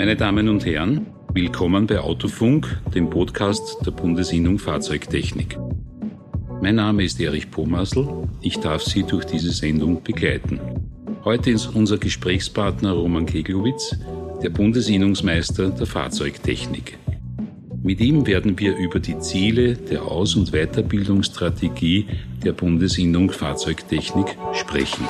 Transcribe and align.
Meine 0.00 0.16
Damen 0.16 0.48
und 0.48 0.64
Herren, 0.64 1.08
willkommen 1.34 1.86
bei 1.86 1.98
Autofunk, 1.98 2.80
dem 2.94 3.10
Podcast 3.10 3.84
der 3.84 3.90
Bundesinnung 3.90 4.58
Fahrzeugtechnik. 4.58 5.58
Mein 6.62 6.76
Name 6.76 7.04
ist 7.04 7.20
Erich 7.20 7.50
Pomasl. 7.50 8.08
Ich 8.40 8.56
darf 8.60 8.82
Sie 8.82 9.02
durch 9.02 9.26
diese 9.26 9.50
Sendung 9.50 10.02
begleiten. 10.02 10.58
Heute 11.22 11.50
ist 11.50 11.66
unser 11.66 11.98
Gesprächspartner 11.98 12.92
Roman 12.92 13.26
Keglowitz, 13.26 13.94
der 14.42 14.48
Bundesinnungsmeister 14.48 15.68
der 15.68 15.86
Fahrzeugtechnik. 15.86 16.96
Mit 17.82 18.00
ihm 18.00 18.26
werden 18.26 18.58
wir 18.58 18.78
über 18.78 19.00
die 19.00 19.18
Ziele 19.18 19.74
der 19.74 20.04
Aus- 20.04 20.34
und 20.34 20.52
Weiterbildungsstrategie 20.52 22.06
der 22.42 22.52
Bundesinnung 22.52 23.30
Fahrzeugtechnik 23.30 24.34
sprechen. 24.54 25.04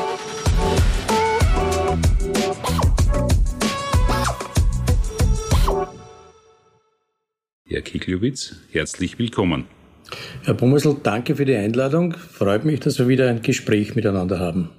Herr 7.71 7.83
Kiklowitz, 7.83 8.57
herzlich 8.73 9.21
willkommen. 9.21 9.65
Herr 10.43 10.55
Bummesel, 10.55 10.97
danke 11.05 11.37
für 11.37 11.45
die 11.45 11.55
Einladung. 11.55 12.15
Freut 12.15 12.65
mich, 12.65 12.81
dass 12.81 12.99
wir 12.99 13.07
wieder 13.07 13.29
ein 13.29 13.43
Gespräch 13.43 13.95
miteinander 13.95 14.41
haben. 14.41 14.71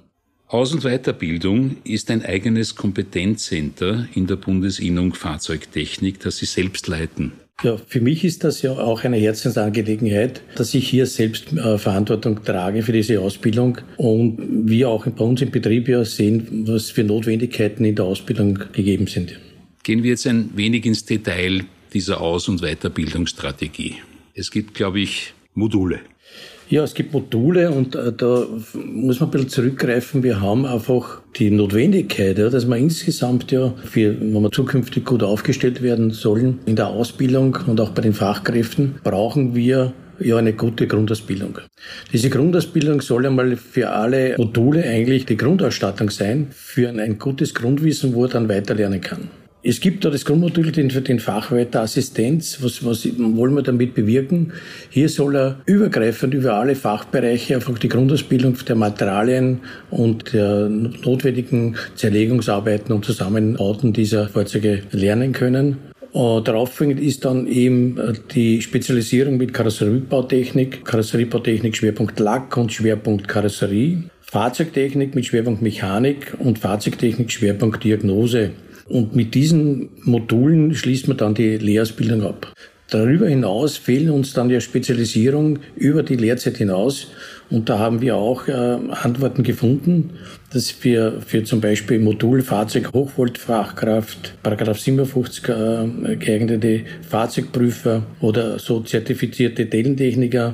Aus- 0.46 0.74
und 0.74 0.82
Weiterbildung 0.82 1.76
ist 1.84 2.10
ein 2.10 2.22
eigenes 2.22 2.74
Kompetenzcenter 2.74 4.08
in 4.14 4.26
der 4.26 4.36
Bundesinnung 4.36 5.14
Fahrzeugtechnik, 5.14 6.20
das 6.20 6.36
Sie 6.36 6.44
selbst 6.44 6.86
leiten. 6.86 7.32
Ja, 7.62 7.78
für 7.78 8.02
mich 8.02 8.24
ist 8.24 8.44
das 8.44 8.60
ja 8.60 8.72
auch 8.72 9.04
eine 9.04 9.16
Herzensangelegenheit, 9.16 10.42
dass 10.56 10.74
ich 10.74 10.86
hier 10.86 11.06
selbst 11.06 11.50
äh, 11.54 11.78
Verantwortung 11.78 12.44
trage 12.44 12.82
für 12.82 12.92
diese 12.92 13.22
Ausbildung 13.22 13.78
und 13.96 14.68
wir 14.68 14.90
auch 14.90 15.06
bei 15.06 15.24
uns 15.24 15.40
im 15.40 15.50
Betrieb 15.50 15.88
ja 15.88 16.04
sehen, 16.04 16.66
was 16.66 16.90
für 16.90 17.04
Notwendigkeiten 17.04 17.86
in 17.86 17.94
der 17.94 18.04
Ausbildung 18.04 18.58
gegeben 18.74 19.06
sind. 19.06 19.40
Gehen 19.82 20.02
wir 20.02 20.10
jetzt 20.10 20.26
ein 20.26 20.50
wenig 20.54 20.84
ins 20.84 21.06
Detail 21.06 21.64
dieser 21.92 22.20
Aus- 22.20 22.48
und 22.48 22.62
Weiterbildungsstrategie. 22.62 23.96
Es 24.34 24.50
gibt, 24.50 24.74
glaube 24.74 25.00
ich, 25.00 25.34
Module. 25.54 26.00
Ja, 26.68 26.84
es 26.84 26.94
gibt 26.94 27.12
Module 27.12 27.70
und 27.70 27.94
äh, 27.94 28.12
da 28.16 28.46
muss 28.72 29.20
man 29.20 29.28
ein 29.28 29.30
bisschen 29.30 29.48
zurückgreifen. 29.50 30.22
Wir 30.22 30.40
haben 30.40 30.64
einfach 30.64 31.20
die 31.36 31.50
Notwendigkeit, 31.50 32.38
ja, 32.38 32.48
dass 32.48 32.66
wir 32.66 32.76
insgesamt 32.76 33.52
ja, 33.52 33.74
für, 33.84 34.18
wenn 34.18 34.32
wir 34.32 34.50
zukünftig 34.50 35.04
gut 35.04 35.22
aufgestellt 35.22 35.82
werden 35.82 36.12
sollen, 36.12 36.60
in 36.64 36.76
der 36.76 36.86
Ausbildung 36.86 37.58
und 37.66 37.78
auch 37.78 37.90
bei 37.90 38.00
den 38.00 38.14
Fachkräften, 38.14 38.94
brauchen 39.04 39.54
wir 39.54 39.92
ja 40.18 40.38
eine 40.38 40.54
gute 40.54 40.86
Grundausbildung. 40.86 41.58
Diese 42.10 42.30
Grundausbildung 42.30 43.02
soll 43.02 43.26
einmal 43.26 43.56
für 43.56 43.90
alle 43.90 44.36
Module 44.38 44.82
eigentlich 44.84 45.26
die 45.26 45.36
Grundausstattung 45.36 46.08
sein, 46.08 46.46
für 46.52 46.88
ein, 46.88 47.00
ein 47.00 47.18
gutes 47.18 47.54
Grundwissen, 47.54 48.14
wo 48.14 48.24
er 48.24 48.30
dann 48.30 48.48
weiterlernen 48.48 49.02
kann. 49.02 49.28
Es 49.64 49.78
gibt 49.78 50.04
da 50.04 50.10
das 50.10 50.24
Grundmodul 50.24 50.72
den, 50.72 50.88
den 50.88 51.20
Fachwert 51.20 51.76
Assistenz. 51.76 52.58
Was, 52.62 52.84
was 52.84 53.06
wollen 53.16 53.54
wir 53.54 53.62
damit 53.62 53.94
bewirken? 53.94 54.52
Hier 54.90 55.08
soll 55.08 55.36
er 55.36 55.60
übergreifend 55.66 56.34
über 56.34 56.54
alle 56.54 56.74
Fachbereiche 56.74 57.54
einfach 57.54 57.78
die 57.78 57.88
Grundausbildung 57.88 58.56
der 58.66 58.74
Materialien 58.74 59.60
und 59.88 60.32
der 60.32 60.68
notwendigen 60.68 61.76
Zerlegungsarbeiten 61.94 62.92
und 62.92 63.04
Zusammenbauten 63.04 63.92
dieser 63.92 64.28
Fahrzeuge 64.28 64.82
lernen 64.90 65.32
können. 65.32 65.76
Uh, 66.12 66.40
darauffolgend 66.40 67.00
ist 67.00 67.24
dann 67.24 67.46
eben 67.46 67.96
äh, 67.98 68.12
die 68.34 68.60
Spezialisierung 68.60 69.38
mit 69.38 69.54
Karosseriebautechnik, 69.54 70.84
Karosseriebautechnik 70.84 71.74
Schwerpunkt 71.74 72.18
Lack 72.20 72.54
und 72.58 72.70
Schwerpunkt 72.70 73.28
Karosserie, 73.28 74.02
Fahrzeugtechnik 74.20 75.14
mit 75.14 75.24
Schwerpunkt 75.24 75.62
Mechanik 75.62 76.34
und 76.38 76.58
Fahrzeugtechnik 76.58 77.30
Schwerpunkt 77.30 77.84
Diagnose. 77.84 78.50
Und 78.92 79.16
mit 79.16 79.34
diesen 79.34 79.88
Modulen 80.02 80.74
schließt 80.74 81.08
man 81.08 81.16
dann 81.16 81.32
die 81.32 81.56
Lehrausbildung 81.56 82.24
ab. 82.24 82.52
Darüber 82.90 83.26
hinaus 83.26 83.78
fehlen 83.78 84.10
uns 84.10 84.34
dann 84.34 84.50
ja 84.50 84.60
Spezialisierung 84.60 85.60
über 85.76 86.02
die 86.02 86.16
Lehrzeit 86.16 86.58
hinaus. 86.58 87.06
Und 87.48 87.70
da 87.70 87.78
haben 87.78 88.02
wir 88.02 88.16
auch 88.16 88.48
äh, 88.48 88.52
Antworten 88.52 89.44
gefunden, 89.44 90.10
dass 90.52 90.84
wir 90.84 91.22
für 91.26 91.42
zum 91.42 91.62
Beispiel 91.62 92.00
Modul 92.00 92.42
Fahrzeug 92.42 92.92
Hochvoltfachkraft, 92.92 94.34
Paragraph 94.42 94.78
57 94.78 95.48
äh, 95.48 96.16
geeignete 96.16 96.82
Fahrzeugprüfer 97.08 98.02
oder 98.20 98.58
so 98.58 98.80
zertifizierte 98.80 99.70
Tellentechniker 99.70 100.52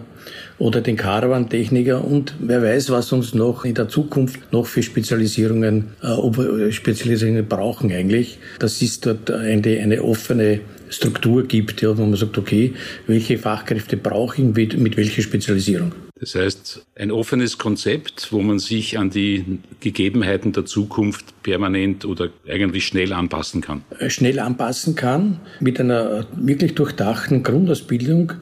oder 0.58 0.80
den 0.80 0.96
Caravan-Techniker 0.96 2.04
und 2.04 2.34
wer 2.40 2.62
weiß, 2.62 2.90
was 2.90 3.12
uns 3.12 3.34
noch 3.34 3.64
in 3.64 3.74
der 3.74 3.88
Zukunft 3.88 4.52
noch 4.52 4.66
für 4.66 4.82
Spezialisierungen, 4.82 5.88
äh, 6.02 6.08
ob 6.08 6.38
wir 6.38 6.72
Spezialisierungen 6.72 7.46
brauchen 7.46 7.92
eigentlich. 7.92 8.38
Das 8.58 8.82
ist 8.82 9.06
dort 9.06 9.30
eine, 9.30 9.78
eine 9.80 10.02
offene 10.02 10.60
Struktur 10.90 11.44
gibt, 11.44 11.82
ja, 11.82 11.96
wo 11.96 12.04
man 12.04 12.16
sagt, 12.16 12.38
okay, 12.38 12.74
welche 13.06 13.38
Fachkräfte 13.38 13.96
brauche 13.96 14.42
ich 14.42 14.48
mit, 14.48 14.78
mit 14.78 14.96
welcher 14.96 15.22
Spezialisierung. 15.22 15.92
Das 16.20 16.34
heißt, 16.34 16.84
ein 16.96 17.10
offenes 17.12 17.58
Konzept, 17.58 18.32
wo 18.32 18.40
man 18.40 18.58
sich 18.58 18.98
an 18.98 19.10
die 19.10 19.60
Gegebenheiten 19.80 20.52
der 20.52 20.64
Zukunft 20.64 21.42
permanent 21.42 22.04
oder 22.04 22.30
eigentlich 22.48 22.86
schnell 22.86 23.12
anpassen 23.12 23.60
kann. 23.60 23.82
Schnell 24.08 24.40
anpassen 24.40 24.96
kann, 24.96 25.40
mit 25.60 25.78
einer 25.78 26.26
wirklich 26.34 26.74
durchdachten 26.74 27.42
Grundausbildung 27.42 28.32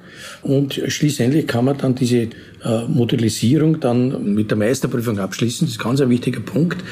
und 0.43 0.81
schließlich 0.87 1.47
kann 1.47 1.67
man 1.67 1.77
dann 1.77 1.95
diese 1.95 2.29
Modellisierung 2.89 3.81
dann 3.81 4.35
mit 4.35 4.51
der 4.51 4.59
Meisterprüfung 4.59 5.19
abschließen. 5.19 5.67
Das 5.67 5.77
ist 5.77 5.83
ganz 5.83 6.01
ein 6.01 6.11
wichtiger 6.11 6.41
Punkt, 6.41 6.83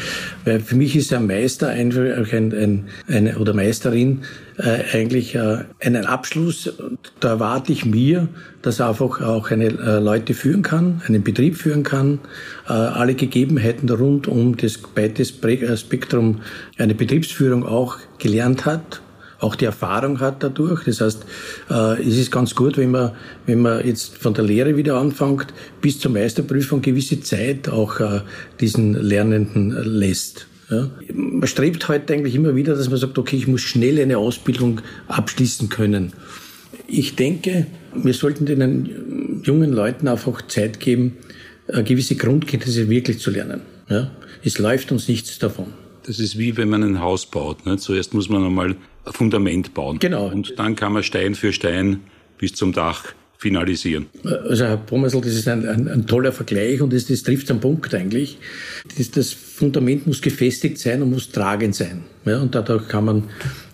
weil 0.45 0.61
für 0.61 0.77
mich 0.77 0.97
ist 0.97 1.13
ein 1.13 1.27
Meister 1.27 1.69
einfach 1.69 2.33
ein, 2.33 2.53
ein, 2.53 2.85
ein 3.09 3.37
oder 3.37 3.55
Meisterin 3.55 4.23
äh, 4.59 4.85
eigentlich 4.93 5.35
äh, 5.35 5.65
einen 5.81 6.07
Abschluss. 6.07 6.73
Da 7.21 7.31
erwarte 7.31 7.73
ich 7.73 7.85
mir, 7.85 8.29
dass 8.63 8.81
er 8.81 8.89
einfach 8.89 9.21
auch 9.21 9.51
eine 9.51 9.67
äh, 9.67 9.99
Leute 9.99 10.35
führen 10.35 10.63
kann, 10.63 11.03
einen 11.07 11.23
Betrieb 11.23 11.57
führen 11.57 11.83
kann, 11.83 12.21
äh, 12.69 12.73
alle 12.73 13.15
Gegebenheiten 13.15 13.89
rund 13.89 14.29
um 14.29 14.57
das 14.57 14.79
breites 14.79 15.33
äh, 15.43 15.77
Spektrum 15.77 16.41
eine 16.79 16.95
Betriebsführung 16.95 17.65
auch 17.65 17.99
gelernt 18.19 18.65
hat 18.65 19.01
auch 19.39 19.55
die 19.55 19.65
Erfahrung 19.65 20.21
hat 20.21 20.43
dadurch. 20.43 20.85
Das 20.85 21.01
heißt, 21.01 21.25
äh, 21.71 22.03
es 22.03 22.17
ist 22.17 22.31
ganz 22.31 22.55
gut, 22.55 22.77
wenn 22.77 22.91
man, 22.91 23.13
wenn 23.47 23.61
man 23.61 23.87
jetzt 23.87 24.19
von 24.19 24.35
der 24.35 24.45
Lehre 24.45 24.77
wieder 24.77 24.97
anfängt, 24.97 25.47
bis 25.81 25.99
zur 25.99 26.11
Meisterprüfung 26.13 26.83
gewisse 26.83 27.21
Zeit 27.21 27.69
auch 27.69 28.01
äh, 28.01 28.21
diesen 28.61 28.95
Lernenden 28.95 29.71
lässt. 29.71 30.47
Man 31.13 31.47
strebt 31.47 31.87
heute 31.89 32.15
eigentlich 32.15 32.35
immer 32.35 32.57
wieder, 32.57 32.75
dass 32.75 32.89
man 32.89 32.99
sagt, 32.99 33.19
okay, 33.19 33.37
ich 33.37 33.47
muss 33.47 33.61
schnell 33.61 34.01
eine 34.01 34.17
Ausbildung 34.17 34.81
abschließen 35.09 35.69
können. 35.69 36.15
Ich 36.89 37.17
denke, 37.17 37.67
wir 37.95 38.15
sollten 38.15 38.47
den 38.47 39.43
jungen 39.45 39.73
Leuten 39.73 40.09
einfach 40.09 40.43
Zeit 40.49 40.81
geben, 40.81 41.19
äh, 41.69 41.83
gewisse 41.83 42.17
Grundkenntnisse 42.17 42.89
wirklich 42.89 43.19
zu 43.19 43.31
lernen. 43.31 43.61
Es 44.43 44.59
läuft 44.59 44.91
uns 44.93 45.09
nichts 45.09 45.39
davon. 45.39 45.84
Das 46.07 46.19
ist 46.19 46.39
wie 46.39 46.57
wenn 46.57 46.69
man 46.69 46.83
ein 46.83 47.01
Haus 47.01 47.27
baut. 47.27 47.65
Ne? 47.67 47.79
Zuerst 47.79 48.15
muss 48.15 48.29
man 48.29 48.45
einmal 48.45 48.71
ein 48.71 49.13
Fundament 49.13 49.75
bauen. 49.75 49.99
Genau. 49.99 50.27
Und 50.29 50.59
dann 50.59 50.77
kann 50.77 50.93
man 50.93 51.03
Stein 51.03 51.35
für 51.35 51.53
Stein 51.53 52.01
bis 52.39 52.55
zum 52.55 52.73
Dach 52.73 53.15
finalisieren. 53.39 54.07
Also 54.25 54.65
Herr 54.65 54.79
Pommesl, 54.79 55.21
das 55.21 55.35
ist 55.35 55.49
ein, 55.49 55.69
ein, 55.69 55.89
ein, 55.89 56.07
toller 56.07 56.33
Vergleich 56.33 56.81
und 56.81 56.93
das, 56.93 57.07
das 57.07 57.23
trifft 57.23 57.51
am 57.51 57.61
Punkt 57.61 57.95
eigentlich. 57.95 58.39
Das, 58.97 59.11
das, 59.11 59.33
Fundament 59.33 60.07
muss 60.07 60.23
gefestigt 60.23 60.79
sein 60.79 61.03
und 61.03 61.11
muss 61.11 61.31
tragend 61.31 61.75
sein. 61.75 62.05
Ja, 62.25 62.41
und 62.41 62.55
dadurch 62.55 62.89
kann 62.89 63.05
man 63.05 63.25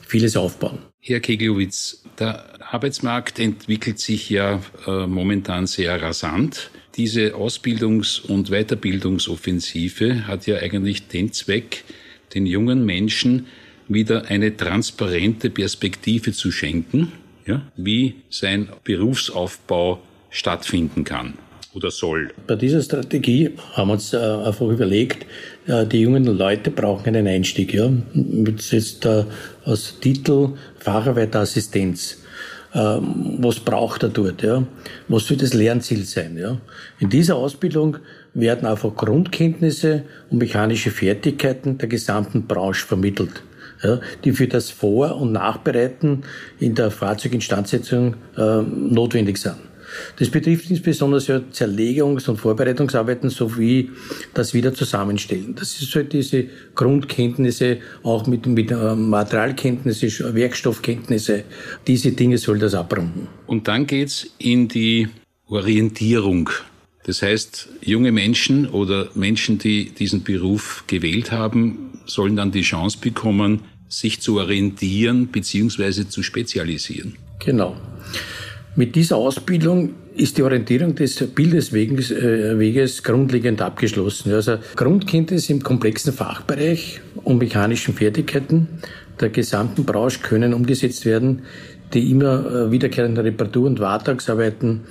vieles 0.06 0.36
aufbauen. 0.36 0.78
Herr 1.00 1.20
Keglowitz, 1.20 2.02
der 2.18 2.44
Arbeitsmarkt 2.72 3.38
entwickelt 3.38 3.98
sich 3.98 4.28
ja 4.28 4.60
äh, 4.86 5.06
momentan 5.06 5.66
sehr 5.66 6.02
rasant. 6.02 6.70
Diese 6.96 7.34
Ausbildungs- 7.34 8.20
und 8.20 8.50
Weiterbildungsoffensive 8.50 10.26
hat 10.26 10.46
ja 10.46 10.56
eigentlich 10.56 11.06
den 11.08 11.32
Zweck, 11.32 11.84
den 12.34 12.46
jungen 12.46 12.84
Menschen 12.84 13.46
wieder 13.88 14.26
eine 14.26 14.56
transparente 14.56 15.50
Perspektive 15.50 16.32
zu 16.32 16.52
schenken, 16.52 17.12
ja, 17.46 17.62
wie 17.76 18.14
sein 18.30 18.68
Berufsaufbau 18.84 20.00
stattfinden 20.30 21.04
kann 21.04 21.34
oder 21.74 21.90
soll. 21.90 22.30
Bei 22.46 22.56
dieser 22.56 22.82
Strategie 22.82 23.50
haben 23.74 23.88
wir 23.88 23.94
uns 23.94 24.12
äh, 24.12 24.16
einfach 24.16 24.66
überlegt, 24.66 25.26
äh, 25.66 25.86
die 25.86 26.00
jungen 26.00 26.24
Leute 26.24 26.70
brauchen 26.70 27.14
einen 27.14 27.26
Einstieg. 27.26 27.74
Ja? 27.74 27.90
Jetzt 28.14 29.04
äh, 29.04 29.24
als 29.64 29.98
Titel 30.00 30.50
Facharbeiterassistenz. 30.78 32.18
Ähm, 32.72 33.36
was 33.38 33.58
braucht 33.58 34.04
er 34.04 34.10
dort? 34.10 34.42
Ja? 34.42 34.64
Was 35.08 35.26
soll 35.26 35.36
das 35.36 35.54
Lernziel 35.54 36.04
sein? 36.04 36.36
Ja? 36.38 36.58
In 36.98 37.08
dieser 37.08 37.36
Ausbildung 37.36 37.98
werden 38.34 38.66
einfach 38.66 38.94
Grundkenntnisse 38.94 40.04
und 40.30 40.38
mechanische 40.38 40.90
Fertigkeiten 40.90 41.78
der 41.78 41.88
gesamten 41.88 42.46
Branche 42.46 42.86
vermittelt 42.86 43.42
ja, 43.82 44.00
die 44.24 44.32
für 44.32 44.46
das 44.46 44.70
Vor- 44.70 45.16
und 45.16 45.32
Nachbereiten 45.32 46.24
in 46.58 46.74
der 46.74 46.90
Fahrzeuginstandsetzung 46.90 48.14
äh, 48.36 48.62
notwendig 48.62 49.38
sind. 49.38 49.56
Das 50.18 50.28
betrifft 50.28 50.70
insbesondere 50.70 51.20
ja 51.20 51.40
Zerlegungs- 51.52 52.28
und 52.28 52.36
Vorbereitungsarbeiten 52.36 53.28
sowie 53.28 53.90
das 54.34 54.54
Wiederzusammenstellen. 54.54 55.56
Das 55.56 55.80
ist 55.80 55.92
halt 55.96 56.12
diese 56.12 56.46
Grundkenntnisse, 56.76 57.78
auch 58.04 58.26
mit, 58.28 58.46
mit 58.46 58.70
äh, 58.70 58.94
Materialkenntnisse, 58.94 60.34
Werkstoffkenntnisse. 60.34 61.42
Diese 61.88 62.12
Dinge 62.12 62.38
soll 62.38 62.60
das 62.60 62.74
abrunden. 62.74 63.26
Und 63.46 63.66
dann 63.66 63.86
geht's 63.86 64.28
in 64.38 64.68
die 64.68 65.08
Orientierung. 65.48 66.50
Das 67.04 67.22
heißt, 67.22 67.68
junge 67.82 68.12
Menschen 68.12 68.68
oder 68.68 69.08
Menschen, 69.14 69.58
die 69.58 69.90
diesen 69.90 70.22
Beruf 70.22 70.84
gewählt 70.86 71.32
haben, 71.32 71.92
sollen 72.06 72.36
dann 72.36 72.52
die 72.52 72.62
Chance 72.62 72.98
bekommen, 73.00 73.60
sich 73.88 74.20
zu 74.20 74.38
orientieren 74.38 75.28
bzw. 75.28 76.06
zu 76.08 76.22
spezialisieren. 76.22 77.16
Genau. 77.44 77.76
Mit 78.76 78.94
dieser 78.94 79.16
Ausbildung 79.16 79.94
ist 80.14 80.38
die 80.38 80.42
Orientierung 80.42 80.94
des 80.94 81.16
Bildesweges 81.34 82.10
äh, 82.10 83.02
grundlegend 83.02 83.60
abgeschlossen. 83.62 84.32
Also 84.32 84.58
Grundkenntnisse 84.76 85.52
im 85.52 85.62
komplexen 85.62 86.12
Fachbereich 86.12 87.00
und 87.24 87.38
mechanischen 87.38 87.94
Fertigkeiten 87.94 88.68
der 89.20 89.30
gesamten 89.30 89.84
Branche 89.84 90.20
können 90.20 90.54
umgesetzt 90.54 91.04
werden, 91.04 91.42
die 91.92 92.10
immer 92.10 92.46
äh, 92.46 92.70
wiederkehrende 92.70 93.24
Reparatur- 93.24 93.66
und 93.66 93.80
Wartungsarbeiten 93.80 94.82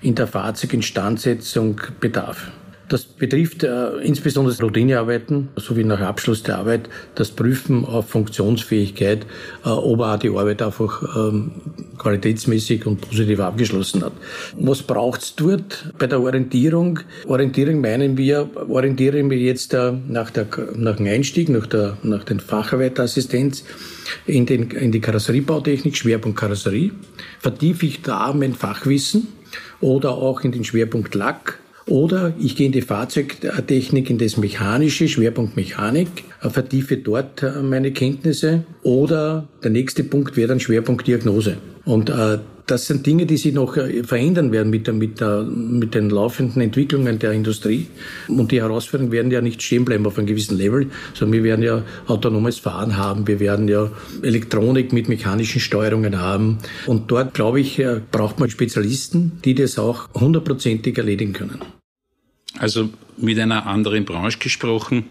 in 0.00 0.14
der 0.14 0.26
Fahrzeuginstandsetzung 0.26 1.80
bedarf. 2.00 2.50
Das 2.88 3.04
betrifft 3.04 3.62
äh, 3.62 3.96
insbesondere 3.98 4.56
Routinearbeiten 4.60 5.48
sowie 5.56 5.84
nach 5.84 6.00
Abschluss 6.00 6.42
der 6.42 6.58
Arbeit 6.58 6.88
das 7.14 7.30
Prüfen 7.30 7.84
auf 7.84 8.08
Funktionsfähigkeit, 8.10 9.24
äh, 9.64 9.68
ob 9.68 10.00
er 10.00 10.18
die 10.18 10.28
Arbeit 10.28 10.60
einfach 10.60 11.02
ähm, 11.16 11.52
qualitätsmäßig 11.98 12.86
und 12.86 13.00
positiv 13.00 13.40
abgeschlossen 13.40 14.04
hat. 14.04 14.12
Was 14.58 14.82
braucht's 14.82 15.34
dort 15.34 15.92
bei 15.98 16.06
der 16.06 16.20
Orientierung? 16.20 17.00
Orientierung 17.26 17.80
meinen 17.80 18.18
wir, 18.18 18.50
orientieren 18.68 19.30
wir 19.30 19.38
jetzt 19.38 19.72
äh, 19.72 19.92
nach, 20.08 20.30
der, 20.30 20.46
nach 20.76 20.96
dem 20.96 21.06
Einstieg, 21.06 21.48
nach, 21.48 21.66
der, 21.66 21.96
nach 22.02 22.24
den 22.24 22.40
Facharbeiterassistenz 22.40 23.64
in, 24.26 24.44
den, 24.44 24.70
in 24.70 24.92
die 24.92 25.00
Karosseriebautechnik, 25.00 25.96
Schwerpunkt 25.96 26.38
Karosserie. 26.38 26.92
Vertiefe 27.40 27.86
ich 27.86 28.02
da 28.02 28.32
mein 28.34 28.52
Fachwissen 28.52 29.28
oder 29.80 30.12
auch 30.12 30.42
in 30.42 30.52
den 30.52 30.64
Schwerpunkt 30.64 31.14
Lack 31.14 31.58
oder 31.86 32.32
ich 32.38 32.56
gehe 32.56 32.66
in 32.66 32.72
die 32.72 32.82
Fahrzeugtechnik, 32.82 34.08
in 34.08 34.18
das 34.18 34.36
Mechanische, 34.36 35.08
Schwerpunkt 35.08 35.56
Mechanik, 35.56 36.08
äh, 36.42 36.48
vertiefe 36.48 36.96
dort 36.96 37.42
äh, 37.42 37.62
meine 37.62 37.92
Kenntnisse. 37.92 38.64
Oder 38.82 39.48
der 39.62 39.70
nächste 39.70 40.04
Punkt 40.04 40.36
wäre 40.36 40.48
dann 40.48 40.60
Schwerpunkt 40.60 41.06
Diagnose. 41.06 41.58
Und 41.84 42.08
äh, 42.08 42.38
das 42.66 42.86
sind 42.86 43.04
Dinge, 43.06 43.26
die 43.26 43.36
sich 43.36 43.52
noch 43.52 43.76
äh, 43.76 44.02
verändern 44.04 44.50
werden 44.50 44.70
mit, 44.70 44.86
der, 44.86 44.94
mit, 44.94 45.20
der, 45.20 45.42
mit 45.42 45.94
den 45.94 46.08
laufenden 46.08 46.62
Entwicklungen 46.62 47.18
der 47.18 47.32
Industrie. 47.32 47.88
Und 48.28 48.52
die 48.52 48.60
Herausforderungen 48.60 49.12
werden 49.12 49.30
ja 49.30 49.40
nicht 49.40 49.62
stehen 49.62 49.84
bleiben 49.84 50.06
auf 50.06 50.16
einem 50.16 50.26
gewissen 50.26 50.56
Level, 50.56 50.90
sondern 51.12 51.34
wir 51.34 51.44
werden 51.44 51.62
ja 51.62 51.82
autonomes 52.06 52.58
Fahren 52.58 52.96
haben, 52.96 53.26
wir 53.26 53.38
werden 53.40 53.68
ja 53.68 53.90
Elektronik 54.22 54.92
mit 54.92 55.08
mechanischen 55.08 55.60
Steuerungen 55.60 56.20
haben. 56.20 56.58
Und 56.86 57.10
dort, 57.10 57.34
glaube 57.34 57.60
ich, 57.60 57.82
braucht 58.10 58.40
man 58.40 58.48
Spezialisten, 58.48 59.32
die 59.44 59.54
das 59.54 59.78
auch 59.78 60.08
hundertprozentig 60.14 60.96
erledigen 60.96 61.34
können. 61.34 61.60
Also 62.58 62.88
mit 63.18 63.38
einer 63.38 63.66
anderen 63.66 64.04
Branche 64.04 64.38
gesprochen, 64.38 65.04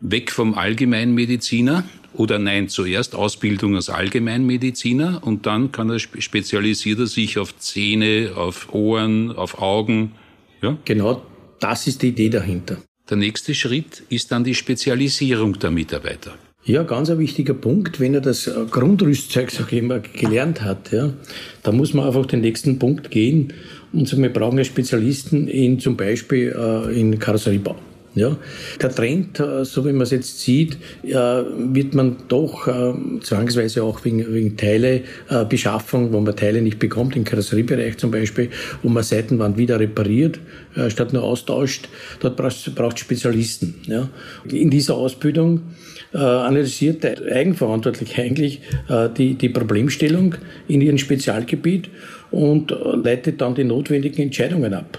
weg 0.00 0.30
vom 0.30 0.54
Allgemeinmediziner 0.54 1.84
oder 2.18 2.38
nein, 2.38 2.68
zuerst 2.68 3.14
Ausbildung 3.14 3.76
als 3.76 3.90
Allgemeinmediziner 3.90 5.20
und 5.24 5.46
dann 5.46 5.72
kann 5.72 5.88
er 5.88 5.98
spezialisiert 5.98 6.98
er 6.98 7.06
sich 7.06 7.38
auf 7.38 7.56
Zähne, 7.58 8.32
auf 8.34 8.74
Ohren, 8.74 9.32
auf 9.32 9.62
Augen. 9.62 10.12
Ja? 10.60 10.76
Genau, 10.84 11.22
das 11.60 11.86
ist 11.86 12.02
die 12.02 12.08
Idee 12.08 12.28
dahinter. 12.28 12.78
Der 13.08 13.16
nächste 13.16 13.54
Schritt 13.54 14.02
ist 14.08 14.32
dann 14.32 14.44
die 14.44 14.54
Spezialisierung 14.54 15.58
der 15.58 15.70
Mitarbeiter. 15.70 16.34
Ja, 16.64 16.82
ganz 16.82 17.08
ein 17.08 17.18
wichtiger 17.18 17.54
Punkt, 17.54 17.98
wenn 17.98 18.12
er 18.12 18.20
das 18.20 18.50
Grundrüstzeug, 18.70 19.50
sag 19.50 19.72
ich 19.72 19.78
immer, 19.78 20.00
gelernt 20.00 20.60
hat, 20.60 20.92
ja, 20.92 21.14
da 21.62 21.72
muss 21.72 21.94
man 21.94 22.06
einfach 22.06 22.26
den 22.26 22.42
nächsten 22.42 22.78
Punkt 22.78 23.10
gehen 23.10 23.54
und 23.92 24.06
sagen, 24.06 24.22
wir 24.22 24.32
brauchen 24.32 24.58
ja 24.58 24.64
Spezialisten 24.64 25.48
in 25.48 25.80
zum 25.80 25.96
Beispiel 25.96 26.54
äh, 26.54 27.00
in 27.00 27.18
Karosseriebau. 27.18 27.76
Ja, 28.18 28.36
der 28.82 28.90
Trend, 28.90 29.38
äh, 29.38 29.64
so 29.64 29.86
wie 29.86 29.92
man 29.92 30.02
es 30.02 30.10
jetzt 30.10 30.40
sieht, 30.40 30.76
äh, 31.04 31.14
wird 31.14 31.94
man 31.94 32.16
doch 32.26 32.66
äh, 32.66 32.94
zwangsweise 33.20 33.84
auch 33.84 34.04
wegen, 34.04 34.34
wegen 34.34 34.56
Teilebeschaffung, 34.56 36.12
wo 36.12 36.18
man 36.18 36.34
Teile 36.34 36.60
nicht 36.60 36.80
bekommt, 36.80 37.14
im 37.14 37.22
Karosseriebereich 37.22 37.96
zum 37.96 38.10
Beispiel, 38.10 38.50
wo 38.82 38.88
man 38.88 39.04
Seitenwand 39.04 39.56
wieder 39.56 39.78
repariert, 39.78 40.40
statt 40.88 41.12
nur 41.12 41.22
austauscht, 41.22 41.88
dort 42.20 42.36
braucht 42.36 42.96
es 42.96 43.00
Spezialisten. 43.00 43.74
Ja. 43.86 44.08
In 44.50 44.70
dieser 44.70 44.96
Ausbildung 44.96 45.62
analysiert 46.12 47.04
der 47.04 47.20
Eigenverantwortliche 47.32 48.22
eigentlich 48.22 48.60
die, 49.16 49.34
die 49.34 49.48
Problemstellung 49.48 50.34
in 50.66 50.80
ihrem 50.80 50.98
Spezialgebiet 50.98 51.88
und 52.30 52.74
leitet 53.02 53.40
dann 53.40 53.54
die 53.54 53.64
notwendigen 53.64 54.22
Entscheidungen 54.22 54.74
ab 54.74 54.98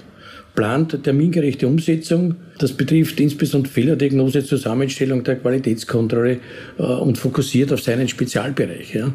plant 0.59 1.03
termingerechte 1.03 1.65
Umsetzung. 1.67 2.35
Das 2.57 2.73
betrifft 2.73 3.21
insbesondere 3.21 3.71
Fehlerdiagnose, 3.71 4.43
Zusammenstellung 4.43 5.23
der 5.23 5.37
Qualitätskontrolle 5.37 6.39
äh, 6.77 6.83
und 6.83 7.17
fokussiert 7.17 7.71
auf 7.71 7.81
seinen 7.81 8.09
Spezialbereich. 8.09 8.93
Ja. 8.93 9.09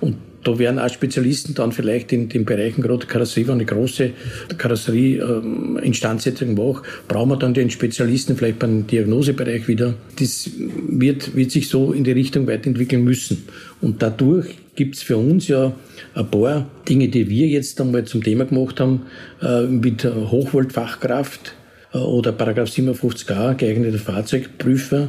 Und 0.00 0.16
da 0.42 0.58
werden 0.58 0.78
auch 0.78 0.88
Spezialisten 0.88 1.54
dann 1.54 1.72
vielleicht 1.72 2.12
in 2.12 2.28
den 2.28 2.44
Bereichen, 2.44 2.82
gerade 2.82 3.06
Karosserie, 3.06 3.48
wenn 3.48 3.54
eine 3.54 3.66
große 3.66 4.10
Karosserie-Instandsetzung 4.56 6.54
mache, 6.54 6.82
brauchen 7.08 7.30
wir 7.30 7.36
dann 7.36 7.52
den 7.52 7.70
Spezialisten 7.70 8.36
vielleicht 8.36 8.58
beim 8.58 8.86
Diagnosebereich 8.86 9.68
wieder. 9.68 9.94
Das 10.18 10.48
wird, 10.56 11.36
wird 11.36 11.50
sich 11.50 11.68
so 11.68 11.92
in 11.92 12.04
die 12.04 12.12
Richtung 12.12 12.46
weiterentwickeln 12.46 13.04
müssen. 13.04 13.44
Und 13.80 14.00
dadurch 14.02 14.46
gibt 14.76 14.96
es 14.96 15.02
für 15.02 15.18
uns 15.18 15.48
ja 15.48 15.72
ein 16.14 16.30
paar 16.30 16.66
Dinge, 16.88 17.08
die 17.08 17.28
wir 17.28 17.46
jetzt 17.46 17.80
einmal 17.80 18.04
zum 18.04 18.22
Thema 18.22 18.46
gemacht 18.46 18.80
haben, 18.80 19.02
äh, 19.42 19.62
mit 19.62 20.04
Hochvoltfachkraft 20.04 21.54
äh, 21.92 21.98
oder 21.98 22.32
Paragraph 22.32 22.70
57a 22.70 23.54
geeigneter 23.54 23.98
Fahrzeugprüfer 23.98 25.08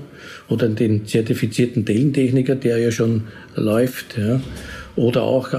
oder 0.49 0.67
den 0.67 1.05
zertifizierten 1.05 1.85
Tellentechniker, 1.85 2.55
der 2.55 2.79
ja 2.79 2.91
schon 2.91 3.23
läuft. 3.55 4.17
Ja. 4.17 4.41
Oder 4.95 5.23
auch 5.23 5.49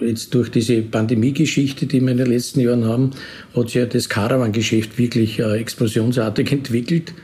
jetzt 0.00 0.34
durch 0.34 0.50
diese 0.50 0.82
Pandemie-Geschichte, 0.82 1.86
die 1.86 2.00
wir 2.00 2.10
in 2.10 2.18
den 2.18 2.26
letzten 2.26 2.60
Jahren 2.60 2.84
haben, 2.84 3.10
hat 3.54 3.66
sich 3.66 3.76
ja 3.76 3.86
das 3.86 4.08
Caravan-Geschäft 4.08 4.98
wirklich 4.98 5.38
äh, 5.38 5.58
explosionsartig 5.58 6.50
entwickelt. 6.52 7.14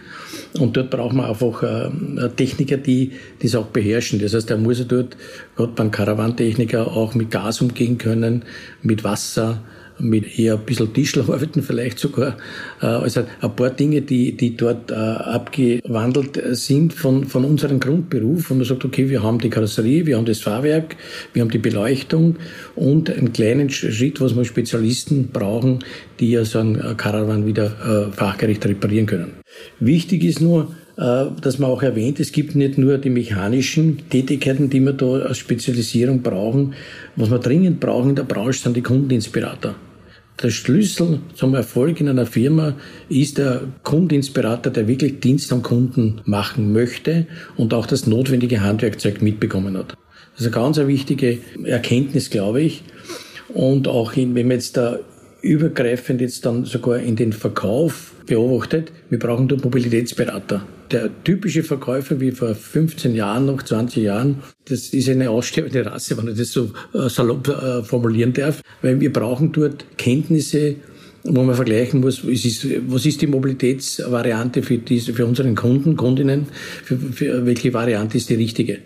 Und 0.59 0.77
dort 0.77 0.91
braucht 0.91 1.15
man 1.15 1.27
einfach 1.27 1.63
äh, 1.63 2.29
Techniker, 2.37 2.77
die 2.77 3.13
das 3.43 3.55
auch 3.55 3.67
beherrschen. 3.67 4.21
Das 4.21 4.35
heißt, 4.35 4.51
er 4.51 4.59
muss 4.59 4.79
ja 4.79 4.85
dort, 4.85 5.17
gerade 5.57 5.73
beim 5.73 5.91
Karawantechniker, 5.91 6.87
auch 6.87 7.15
mit 7.15 7.31
Gas 7.31 7.61
umgehen 7.61 7.99
können, 7.99 8.45
mit 8.83 9.05
Wasser, 9.05 9.63
mit 9.99 10.39
eher 10.39 10.55
ein 10.55 10.65
bisschen 10.65 10.93
Tischlerarbeiten 10.93 11.63
vielleicht 11.63 11.99
sogar. 11.99 12.37
Äh, 12.81 12.87
also 12.87 13.25
ein 13.41 13.57
paar 13.57 13.71
Dinge, 13.71 14.03
die, 14.03 14.37
die 14.37 14.57
dort 14.57 14.91
äh, 14.91 14.95
abgewandelt 14.95 16.41
sind 16.57 16.93
von, 16.93 17.25
von 17.25 17.45
unserem 17.45 17.81
Grundberuf. 17.81 18.51
Und 18.51 18.59
man 18.59 18.67
sagt, 18.67 18.85
okay, 18.85 19.09
wir 19.09 19.23
haben 19.23 19.39
die 19.39 19.51
Karosserie, 19.51 20.07
wir 20.07 20.17
haben 20.17 20.27
das 20.27 20.41
Fahrwerk, 20.41 20.97
wir 21.33 21.43
haben 21.43 21.51
die 21.51 21.59
Beleuchtung 21.59 22.37
und 22.75 23.11
einen 23.11 23.33
kleinen 23.33 23.71
Schritt, 23.71 24.21
was 24.21 24.37
wir 24.37 24.45
Spezialisten 24.45 25.29
brauchen, 25.33 25.81
die 26.21 26.31
ja 26.31 26.45
so 26.45 26.59
einen 26.59 26.97
Caravan 26.97 27.47
wieder 27.47 28.09
äh, 28.11 28.13
fachgerecht 28.13 28.65
reparieren 28.67 29.07
können. 29.07 29.33
Wichtig 29.81 30.25
ist 30.25 30.41
nur, 30.41 30.75
dass 30.97 31.59
man 31.59 31.71
auch 31.71 31.83
erwähnt, 31.83 32.21
es 32.21 32.33
gibt 32.33 32.55
nicht 32.55 32.79
nur 32.79 32.97
die 32.97 33.11
mechanischen 33.11 34.09
Tätigkeiten, 34.09 34.71
die 34.71 34.81
wir 34.81 34.95
da 34.95 35.27
als 35.27 35.37
Spezialisierung 35.37 36.23
brauchen. 36.23 36.73
Was 37.17 37.31
wir 37.31 37.39
dringend 37.39 37.81
brauchen 37.81 38.11
in 38.11 38.17
der 38.17 38.23
Branche 38.23 38.61
sind 38.61 38.79
die 38.79 38.83
Kundeninspirator. 38.83 39.75
Der 40.43 40.51
Schlüssel 40.51 41.21
zum 41.35 41.55
Erfolg 41.55 41.99
in 41.99 42.11
einer 42.11 42.27
Firma 42.27 42.75
ist 43.09 43.39
der 43.39 43.63
Kundeninspirator, 43.85 44.71
der 44.71 44.87
wirklich 44.87 45.21
Dienst 45.21 45.51
am 45.51 45.63
Kunden 45.63 46.21
machen 46.25 46.75
möchte 46.75 47.27
und 47.57 47.73
auch 47.73 47.87
das 47.87 48.07
notwendige 48.07 48.61
Handwerkzeug 48.61 49.23
mitbekommen 49.23 49.79
hat. 49.79 49.95
Das 50.35 50.45
ist 50.45 50.55
eine 50.55 50.63
ganz 50.63 50.77
wichtige 50.77 51.39
Erkenntnis, 51.65 52.29
glaube 52.29 52.61
ich. 52.61 52.85
Und 53.49 53.89
auch 53.89 54.13
in, 54.13 54.35
wenn 54.35 54.49
man 54.49 54.59
jetzt 54.59 54.77
da 54.77 54.99
übergreifend 55.47 56.21
jetzt 56.21 56.45
dann 56.45 56.65
sogar 56.65 56.99
in 56.99 57.17
den 57.17 57.33
Verkauf 57.33 58.13
beobachtet, 58.27 58.93
wir 59.09 59.19
brauchen 59.19 59.49
dort 59.49 59.65
Mobilitätsberater. 59.65 60.67
Der 60.91 61.11
typische 61.25 61.63
Verkäufer 61.63 62.21
wie 62.21 62.31
vor 62.31 62.55
15 62.55 63.15
Jahren, 63.15 63.47
noch 63.47 63.63
20 63.63 64.03
Jahren, 64.03 64.43
das 64.67 64.89
ist 64.89 65.09
eine 65.09 65.31
aussterbende 65.31 65.87
Rasse, 65.87 66.17
wenn 66.17 66.29
ich 66.29 66.39
das 66.39 66.53
so 66.53 66.71
äh, 66.95 67.09
salopp 67.09 67.49
äh, 67.49 67.83
formulieren 67.83 68.33
darf, 68.33 68.63
weil 68.83 69.01
wir 69.01 69.13
brauchen 69.13 69.53
dort 69.53 69.85
Kenntnisse, 69.97 70.77
wo 71.25 71.43
man 71.43 71.57
vergleichen 71.57 72.01
muss, 72.01 72.25
was 72.25 73.07
ist, 73.07 73.23
die 73.23 73.27
Mobilitätsvariante 73.27 74.63
für, 74.63 74.79
diese, 74.79 75.13
für 75.13 75.27
unseren 75.27 75.57
Kunden, 75.57 75.97
Kundinnen, 75.97 76.47
für, 76.85 76.97
für 76.97 77.47
welche 77.47 77.73
Variante 77.75 78.19
ist 78.19 78.31
die 78.31 78.35
richtige. 78.35 78.79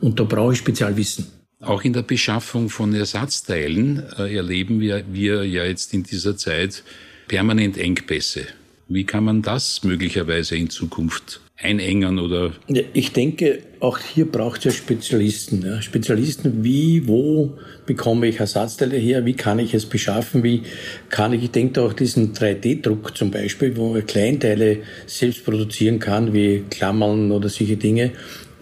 Und 0.00 0.20
da 0.20 0.24
brauche 0.24 0.52
ich 0.52 0.58
Spezialwissen. 0.58 1.39
Auch 1.60 1.84
in 1.84 1.92
der 1.92 2.02
Beschaffung 2.02 2.70
von 2.70 2.94
Ersatzteilen 2.94 4.02
äh, 4.18 4.34
erleben 4.34 4.80
wir, 4.80 5.04
wir 5.12 5.44
ja 5.44 5.64
jetzt 5.64 5.92
in 5.92 6.02
dieser 6.02 6.36
Zeit 6.36 6.82
permanent 7.28 7.76
Engpässe. 7.76 8.46
Wie 8.88 9.04
kann 9.04 9.24
man 9.24 9.42
das 9.42 9.84
möglicherweise 9.84 10.56
in 10.56 10.70
Zukunft 10.70 11.40
einengen 11.58 12.18
oder? 12.18 12.52
Ich 12.94 13.12
denke, 13.12 13.60
auch 13.78 13.98
hier 13.98 14.24
braucht 14.24 14.64
es 14.64 14.74
Spezialisten. 14.74 15.62
Ja. 15.62 15.82
Spezialisten, 15.82 16.64
wie, 16.64 17.06
wo 17.06 17.58
bekomme 17.84 18.28
ich 18.28 18.40
Ersatzteile 18.40 18.96
her, 18.96 19.26
wie 19.26 19.34
kann 19.34 19.58
ich 19.58 19.74
es 19.74 19.84
beschaffen, 19.84 20.42
wie 20.42 20.62
kann 21.10 21.34
ich, 21.34 21.44
ich 21.44 21.50
denke 21.50 21.82
auch 21.82 21.92
diesen 21.92 22.32
3D-Druck 22.32 23.16
zum 23.16 23.30
Beispiel, 23.30 23.76
wo 23.76 23.92
man 23.92 24.06
Kleinteile 24.06 24.78
selbst 25.06 25.44
produzieren 25.44 25.98
kann, 25.98 26.32
wie 26.32 26.64
Klammern 26.70 27.30
oder 27.30 27.50
solche 27.50 27.76
Dinge, 27.76 28.12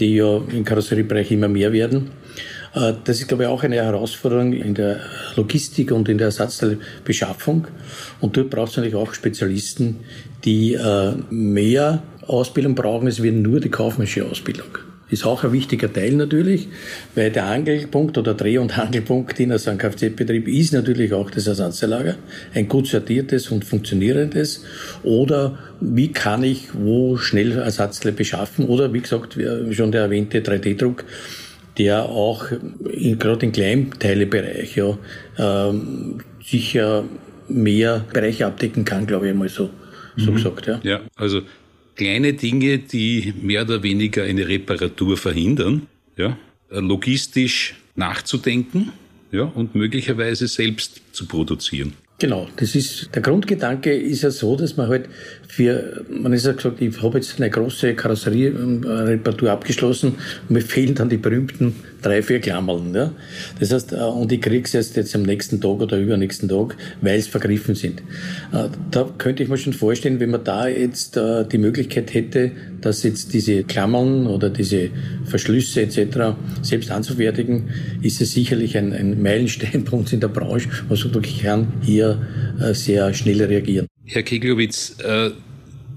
die 0.00 0.16
ja 0.16 0.42
im 0.50 0.64
Karosseriebereich 0.64 1.30
immer 1.30 1.48
mehr 1.48 1.72
werden. 1.72 2.10
Äh, 2.78 2.94
das 3.04 3.20
ist, 3.20 3.28
glaube 3.28 3.44
ich, 3.44 3.48
auch 3.48 3.62
eine 3.62 3.76
Herausforderung 3.76 4.52
in 4.52 4.74
der 4.74 5.00
Logistik 5.36 5.92
und 5.92 6.08
in 6.08 6.18
der 6.18 6.26
Ersatzteilbeschaffung. 6.26 7.66
Und 8.20 8.36
dort 8.36 8.50
braucht 8.50 8.70
es 8.70 8.76
natürlich 8.76 8.96
auch 8.96 9.14
Spezialisten, 9.14 9.96
die 10.44 10.74
äh, 10.74 11.12
mehr 11.30 12.02
Ausbildung 12.26 12.74
brauchen 12.74 13.06
als 13.06 13.22
wir 13.22 13.32
nur 13.32 13.60
die 13.60 13.70
kaufmännische 13.70 14.24
Ausbildung. 14.24 14.78
Ist 15.10 15.24
auch 15.24 15.42
ein 15.42 15.54
wichtiger 15.54 15.90
Teil 15.90 16.12
natürlich, 16.12 16.68
weil 17.14 17.30
der 17.30 17.46
Angelpunkt 17.46 18.18
oder 18.18 18.34
Dreh- 18.34 18.58
und 18.58 18.78
Angelpunkt 18.78 19.40
in 19.40 19.50
einem 19.50 19.78
Kfz-Betrieb 19.78 20.46
ist 20.48 20.74
natürlich 20.74 21.14
auch 21.14 21.30
das 21.30 21.46
Ersatzteillager, 21.46 22.16
ein 22.52 22.68
gut 22.68 22.88
sortiertes 22.88 23.50
und 23.50 23.64
funktionierendes. 23.64 24.64
Oder 25.04 25.58
wie 25.80 26.12
kann 26.12 26.44
ich 26.44 26.68
wo 26.74 27.16
schnell 27.16 27.52
Ersatzteile 27.52 28.12
beschaffen? 28.12 28.66
Oder 28.66 28.92
wie 28.92 29.00
gesagt, 29.00 29.38
schon 29.70 29.92
der 29.92 30.02
erwähnte 30.02 30.40
3D-Druck, 30.40 31.06
der 31.78 32.04
auch 32.04 32.46
gerade 32.90 33.46
im 33.46 33.52
Kleinteilebereich 33.52 34.76
ja, 34.76 34.98
ähm, 35.38 36.18
sicher 36.44 37.04
mehr 37.48 38.04
Bereiche 38.12 38.46
abdecken 38.46 38.84
kann, 38.84 39.06
glaube 39.06 39.26
ich 39.26 39.32
einmal 39.32 39.48
so, 39.48 39.70
so 40.16 40.30
mhm. 40.30 40.34
gesagt. 40.36 40.66
Ja. 40.66 40.80
ja, 40.82 41.00
also 41.16 41.42
kleine 41.94 42.32
Dinge, 42.34 42.78
die 42.78 43.32
mehr 43.40 43.62
oder 43.62 43.82
weniger 43.82 44.24
eine 44.24 44.46
Reparatur 44.46 45.16
verhindern, 45.16 45.86
ja, 46.16 46.36
logistisch 46.70 47.74
nachzudenken 47.94 48.92
ja, 49.32 49.42
und 49.42 49.74
möglicherweise 49.74 50.48
selbst 50.48 51.02
zu 51.12 51.26
produzieren. 51.26 51.94
Genau, 52.20 52.48
das 52.56 52.74
ist, 52.74 53.14
der 53.14 53.22
Grundgedanke 53.22 53.94
ist 53.94 54.22
ja 54.22 54.30
so, 54.30 54.56
dass 54.56 54.76
man 54.76 54.88
halt 54.88 55.08
für, 55.48 56.04
man 56.10 56.32
ist 56.34 56.44
ja 56.44 56.52
gesagt, 56.52 56.80
ich 56.80 57.02
habe 57.02 57.18
jetzt 57.18 57.40
eine 57.40 57.50
große 57.50 57.94
Karosserie-Reparatur 57.94 59.50
abgeschlossen 59.50 60.14
und 60.48 60.50
mir 60.50 60.60
fehlen 60.60 60.94
dann 60.94 61.08
die 61.08 61.16
berühmten 61.16 61.74
drei, 62.02 62.22
vier 62.22 62.38
Klammern, 62.38 62.94
ja. 62.94 63.12
Das 63.58 63.72
heißt, 63.72 63.92
äh, 63.92 63.96
und 63.96 64.30
ich 64.30 64.40
kriege 64.40 64.64
es 64.64 64.74
erst 64.74 64.96
jetzt 64.96 65.16
am 65.16 65.22
nächsten 65.22 65.60
Tag 65.60 65.80
oder 65.80 65.98
übernächsten 65.98 66.48
Tag, 66.48 66.76
weil 67.00 67.18
es 67.18 67.26
vergriffen 67.26 67.74
sind. 67.74 68.00
Äh, 68.52 68.68
da 68.90 69.10
könnte 69.16 69.42
ich 69.42 69.48
mir 69.48 69.56
schon 69.56 69.72
vorstellen, 69.72 70.20
wenn 70.20 70.30
man 70.30 70.44
da 70.44 70.68
jetzt 70.68 71.16
äh, 71.16 71.44
die 71.44 71.58
Möglichkeit 71.58 72.12
hätte, 72.12 72.52
dass 72.82 73.02
jetzt 73.02 73.32
diese 73.32 73.64
Klammern 73.64 74.26
oder 74.26 74.50
diese 74.50 74.90
Verschlüsse 75.24 75.80
etc. 75.82 76.36
selbst 76.62 76.90
anzufertigen, 76.90 77.70
ist 78.02 78.20
es 78.20 78.32
sicherlich 78.32 78.76
ein, 78.76 78.92
ein 78.92 79.20
Meilenstein 79.20 79.84
bei 79.90 79.96
uns 79.96 80.12
in 80.12 80.20
der 80.20 80.28
Branche, 80.28 80.68
was 80.88 81.04
wirklich 81.12 81.42
kann 81.42 81.68
hier 81.82 82.20
sehr 82.72 83.14
schnell 83.14 83.42
reagieren. 83.42 83.86
Herr 84.10 84.22
Keglowitz, 84.22 84.96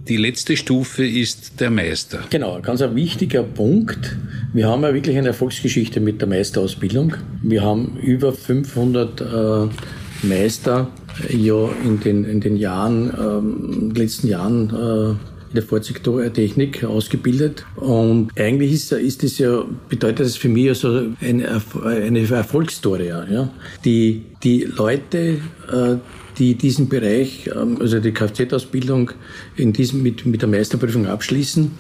die 0.08 0.18
letzte 0.18 0.58
Stufe 0.58 1.06
ist 1.06 1.60
der 1.60 1.70
Meister. 1.70 2.24
Genau, 2.30 2.60
ganz 2.62 2.82
ein 2.82 2.96
wichtiger 2.96 3.44
Punkt. 3.44 4.18
Wir 4.54 4.68
haben 4.68 4.84
ja 4.84 4.94
wirklich 4.94 5.18
eine 5.18 5.30
Erfolgsgeschichte 5.30 6.00
mit 6.00 6.20
der 6.20 6.28
Meisterausbildung. 6.28 7.16
Wir 7.42 7.62
haben 7.62 7.98
über 8.02 8.34
500 8.34 9.22
äh, 9.22 10.26
Meister 10.28 10.90
äh, 11.30 11.38
ja 11.38 11.70
in 11.84 12.00
den, 12.00 12.26
in 12.26 12.42
den 12.42 12.58
Jahren, 12.58 13.14
ähm, 13.18 13.92
letzten 13.96 14.28
Jahren 14.28 14.70
äh, 14.70 15.10
in 15.12 15.56
der 15.56 15.64
Fahrzeugtechnik 15.64 16.84
ausgebildet. 16.84 17.66
Und 17.76 18.32
eigentlich 18.38 18.74
ist, 18.74 18.92
ist 18.92 19.24
das 19.24 19.38
ja, 19.38 19.64
bedeutet 19.88 20.26
das 20.26 20.36
für 20.36 20.50
mich 20.50 20.70
also 20.70 21.08
eine, 21.22 21.62
eine 21.86 22.28
Erfolgsstory. 22.28 23.08
Ja. 23.08 23.50
Die, 23.86 24.24
die 24.44 24.64
Leute, 24.64 25.38
äh, 25.72 25.96
die 26.42 26.56
diesen 26.56 26.90
Bereich, 26.90 27.50
ähm, 27.56 27.78
also 27.80 28.00
die 28.00 28.12
Kfz-Ausbildung 28.12 29.12
mit, 29.58 30.26
mit 30.26 30.42
der 30.42 30.50
Meisterprüfung 30.50 31.06
abschließen, 31.06 31.72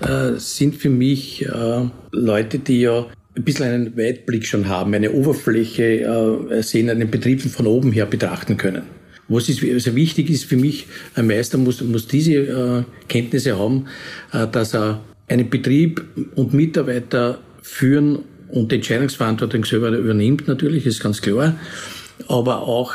äh, 0.00 0.32
sind 0.36 0.74
für 0.74 0.90
mich 0.90 1.46
äh, 1.46 1.88
Leute, 2.10 2.58
die 2.58 2.80
ja 2.80 3.06
ein 3.36 3.44
bisschen 3.44 3.66
einen 3.66 3.96
Weitblick 3.96 4.44
schon 4.44 4.68
haben, 4.68 4.92
eine 4.94 5.12
Oberfläche 5.12 6.00
äh, 6.50 6.62
sehen, 6.62 6.90
einen 6.90 7.08
Betrieb 7.08 7.40
von 7.42 7.68
oben 7.68 7.92
her 7.92 8.06
betrachten 8.06 8.56
können. 8.56 8.82
Was 9.28 9.48
ist, 9.48 9.62
also 9.62 9.94
wichtig 9.94 10.28
ist 10.28 10.44
für 10.44 10.56
mich, 10.56 10.88
ein 11.14 11.28
Meister 11.28 11.56
muss, 11.56 11.80
muss 11.82 12.08
diese 12.08 12.84
Kenntnisse 13.06 13.56
haben, 13.56 13.86
dass 14.32 14.74
er 14.74 15.00
einen 15.28 15.48
Betrieb 15.48 16.02
und 16.34 16.52
Mitarbeiter 16.52 17.38
führen 17.62 18.24
und 18.48 18.72
die 18.72 18.76
Entscheidungsverantwortung 18.76 19.64
selber 19.64 19.90
übernimmt 19.90 20.48
natürlich, 20.48 20.84
ist 20.84 21.00
ganz 21.00 21.22
klar, 21.22 21.54
aber 22.26 22.62
auch 22.62 22.94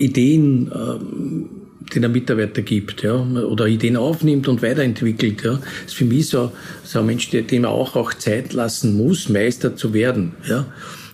Ideen, 0.00 0.70
ähm, 0.74 1.50
die 1.92 2.00
der 2.00 2.08
Mitarbeiter 2.08 2.62
gibt, 2.62 3.02
ja, 3.02 3.14
oder 3.14 3.66
Ideen 3.66 3.96
aufnimmt 3.96 4.48
und 4.48 4.62
weiterentwickelt, 4.62 5.42
ja. 5.44 5.60
Ist 5.86 5.94
für 5.94 6.04
mich 6.04 6.28
so, 6.28 6.52
so 6.84 7.00
ein 7.00 7.06
Mensch, 7.06 7.30
dem 7.30 7.62
man 7.62 7.70
auch, 7.70 7.96
auch 7.96 8.14
Zeit 8.14 8.52
lassen 8.52 8.96
muss, 8.96 9.28
Meister 9.28 9.76
zu 9.76 9.92
werden, 9.92 10.32
ja. 10.48 10.66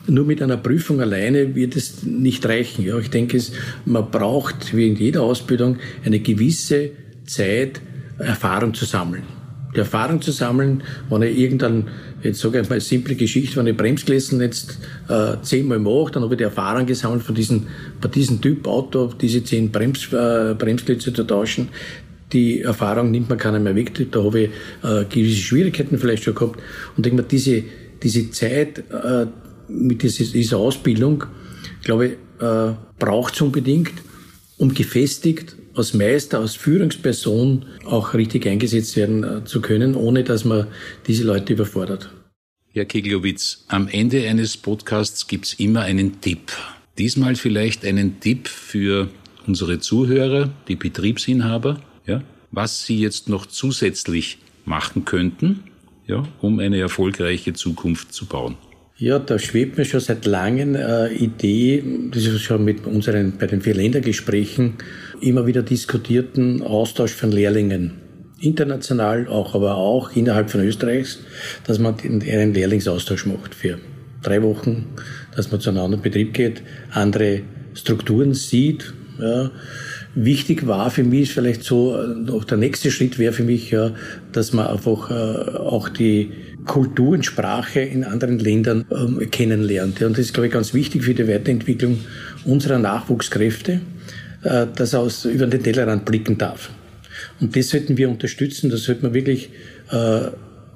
Nur 0.08 0.24
mit 0.24 0.40
einer 0.40 0.56
Prüfung 0.56 1.00
alleine 1.00 1.56
wird 1.56 1.74
es 1.74 2.04
nicht 2.04 2.46
reichen, 2.46 2.84
ja. 2.84 2.98
Ich 2.98 3.10
denke, 3.10 3.36
es, 3.36 3.52
man 3.84 4.10
braucht, 4.10 4.76
wie 4.76 4.88
in 4.88 4.96
jeder 4.96 5.22
Ausbildung, 5.22 5.78
eine 6.04 6.20
gewisse 6.20 6.90
Zeit, 7.26 7.80
Erfahrung 8.18 8.72
zu 8.72 8.86
sammeln 8.86 9.35
Erfahrung 9.80 10.20
zu 10.22 10.32
sammeln, 10.32 10.82
wenn 11.10 11.22
ich 11.22 11.38
irgendein, 11.38 11.88
jetzt 12.22 12.40
sage 12.40 12.60
ich 12.60 12.68
mal, 12.68 12.80
simple 12.80 13.14
Geschichte, 13.14 13.56
wenn 13.56 13.66
ich 13.66 13.76
Bremsgläsen 13.76 14.40
jetzt 14.40 14.78
äh, 15.08 15.36
zehnmal 15.42 15.78
mache, 15.78 16.12
dann 16.12 16.22
habe 16.22 16.34
ich 16.34 16.38
die 16.38 16.44
Erfahrung 16.44 16.86
gesammelt 16.86 17.22
von 17.22 17.34
diesem, 17.34 17.66
bei 18.00 18.08
diesem 18.08 18.40
Typ 18.40 18.66
Auto, 18.66 19.12
diese 19.20 19.42
zehn 19.44 19.70
Brems, 19.70 20.12
äh, 20.12 20.54
Bremsklötze 20.58 21.12
zu 21.12 21.24
tauschen. 21.24 21.68
Die 22.32 22.62
Erfahrung 22.62 23.10
nimmt 23.10 23.28
man 23.28 23.38
keiner 23.38 23.60
mehr 23.60 23.76
weg, 23.76 23.92
da 24.10 24.22
habe 24.24 24.40
ich 24.40 24.50
äh, 24.82 25.04
gewisse 25.04 25.36
Schwierigkeiten 25.36 25.98
vielleicht 25.98 26.24
schon 26.24 26.34
gehabt. 26.34 26.60
Und 26.96 27.06
denke 27.06 27.22
mir, 27.22 27.28
diese, 27.28 27.62
diese 28.02 28.30
Zeit 28.30 28.78
äh, 28.90 29.26
mit 29.68 30.02
dieser, 30.02 30.24
dieser 30.24 30.58
Ausbildung, 30.58 31.24
glaube 31.84 32.06
ich, 32.06 32.12
äh, 32.42 32.72
braucht 32.98 33.34
es 33.34 33.40
unbedingt, 33.40 33.92
um 34.58 34.74
gefestigt 34.74 35.56
als 35.76 35.94
Meister, 35.94 36.40
als 36.40 36.54
Führungsperson 36.56 37.66
auch 37.84 38.14
richtig 38.14 38.46
eingesetzt 38.46 38.96
werden 38.96 39.24
äh, 39.24 39.44
zu 39.44 39.60
können, 39.60 39.94
ohne 39.94 40.24
dass 40.24 40.44
man 40.44 40.66
diese 41.06 41.24
Leute 41.24 41.52
überfordert. 41.52 42.10
Herr 42.72 42.84
Keglowitz, 42.84 43.64
am 43.68 43.88
Ende 43.88 44.28
eines 44.28 44.56
Podcasts 44.56 45.26
gibt's 45.28 45.54
immer 45.54 45.82
einen 45.82 46.20
Tipp. 46.20 46.52
Diesmal 46.98 47.36
vielleicht 47.36 47.84
einen 47.84 48.20
Tipp 48.20 48.48
für 48.48 49.08
unsere 49.46 49.78
Zuhörer, 49.78 50.50
die 50.68 50.76
Betriebsinhaber, 50.76 51.80
ja, 52.06 52.22
was 52.50 52.84
sie 52.84 52.98
jetzt 52.98 53.28
noch 53.28 53.46
zusätzlich 53.46 54.38
machen 54.64 55.04
könnten, 55.04 55.64
ja, 56.06 56.26
um 56.40 56.58
eine 56.58 56.78
erfolgreiche 56.78 57.52
Zukunft 57.52 58.12
zu 58.12 58.26
bauen. 58.26 58.56
Ja, 58.98 59.18
da 59.18 59.38
schwebt 59.38 59.76
mir 59.76 59.84
schon 59.84 60.00
seit 60.00 60.24
langem 60.24 60.74
äh, 60.74 61.12
Idee, 61.12 61.84
das 62.10 62.24
ist 62.24 62.40
schon 62.42 62.64
mit 62.64 62.86
unseren, 62.86 63.36
bei 63.38 63.46
den 63.46 63.60
Vier-Länder-Gesprächen 63.60 64.74
immer 65.20 65.46
wieder 65.46 65.62
diskutierten 65.62 66.62
Austausch 66.62 67.12
von 67.12 67.32
Lehrlingen. 67.32 67.92
International 68.38 69.28
auch, 69.28 69.54
aber 69.54 69.76
auch 69.76 70.14
innerhalb 70.14 70.50
von 70.50 70.60
Österreichs, 70.60 71.20
dass 71.66 71.78
man 71.78 71.94
einen 72.00 72.52
Lehrlingsaustausch 72.52 73.26
macht 73.26 73.54
für 73.54 73.78
drei 74.22 74.42
Wochen, 74.42 74.86
dass 75.34 75.50
man 75.50 75.60
zu 75.60 75.70
einem 75.70 75.80
anderen 75.80 76.02
Betrieb 76.02 76.34
geht, 76.34 76.62
andere 76.90 77.40
Strukturen 77.74 78.34
sieht, 78.34 78.92
ja, 79.18 79.50
Wichtig 80.18 80.66
war 80.66 80.90
für 80.90 81.04
mich 81.04 81.34
vielleicht 81.34 81.62
so, 81.62 81.94
noch 81.94 82.44
der 82.44 82.56
nächste 82.56 82.90
Schritt 82.90 83.18
wäre 83.18 83.34
für 83.34 83.42
mich, 83.42 83.70
ja, 83.70 83.90
dass 84.32 84.54
man 84.54 84.66
einfach 84.66 85.10
äh, 85.10 85.58
auch 85.58 85.90
die 85.90 86.32
Kultur 86.64 87.10
und 87.10 87.26
Sprache 87.26 87.80
in 87.80 88.02
anderen 88.02 88.38
Ländern 88.38 88.86
ähm, 88.90 89.30
kennenlernt. 89.30 90.00
Und 90.00 90.12
das 90.12 90.24
ist, 90.24 90.32
glaube 90.32 90.46
ich, 90.46 90.54
ganz 90.54 90.72
wichtig 90.72 91.04
für 91.04 91.12
die 91.12 91.28
Weiterentwicklung 91.28 91.98
unserer 92.46 92.78
Nachwuchskräfte, 92.78 93.82
dass 94.46 94.92
er 94.92 95.00
aus, 95.00 95.24
über 95.24 95.46
den 95.46 95.62
Tellerrand 95.62 96.04
blicken 96.04 96.38
darf. 96.38 96.70
Und 97.40 97.56
das 97.56 97.70
sollten 97.70 97.96
wir 97.96 98.08
unterstützen, 98.08 98.70
das 98.70 98.84
sollte 98.84 99.02
man 99.02 99.14
wirklich 99.14 99.50
äh, 99.90 100.20